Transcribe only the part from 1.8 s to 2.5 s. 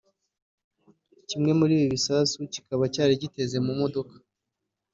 bisasu